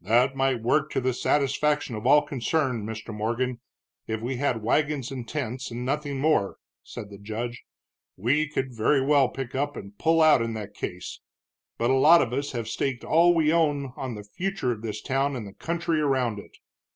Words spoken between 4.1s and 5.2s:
we had wagons